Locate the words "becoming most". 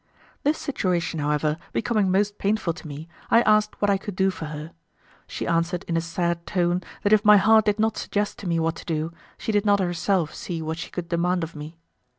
1.73-2.39